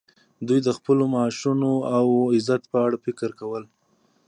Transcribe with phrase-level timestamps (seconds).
[0.47, 3.59] دوی د خپلو معاشونو او عزت په اړه فکر کاوه